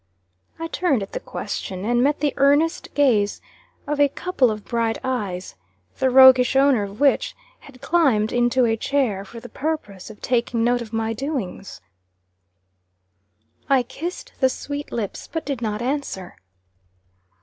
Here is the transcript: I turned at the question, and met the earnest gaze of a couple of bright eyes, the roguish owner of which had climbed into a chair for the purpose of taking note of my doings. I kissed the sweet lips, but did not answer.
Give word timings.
I 0.57 0.65
turned 0.65 1.03
at 1.03 1.11
the 1.11 1.19
question, 1.19 1.85
and 1.85 2.01
met 2.03 2.21
the 2.21 2.33
earnest 2.37 2.91
gaze 2.95 3.39
of 3.85 3.99
a 3.99 4.09
couple 4.09 4.49
of 4.49 4.65
bright 4.65 4.97
eyes, 5.03 5.53
the 5.99 6.09
roguish 6.09 6.55
owner 6.55 6.81
of 6.81 6.99
which 6.99 7.35
had 7.59 7.81
climbed 7.83 8.31
into 8.31 8.65
a 8.65 8.75
chair 8.75 9.23
for 9.23 9.39
the 9.39 9.47
purpose 9.47 10.09
of 10.09 10.19
taking 10.19 10.63
note 10.63 10.81
of 10.81 10.91
my 10.91 11.13
doings. 11.13 11.81
I 13.69 13.83
kissed 13.83 14.33
the 14.39 14.49
sweet 14.49 14.91
lips, 14.91 15.29
but 15.31 15.45
did 15.45 15.61
not 15.61 15.83
answer. 15.83 16.35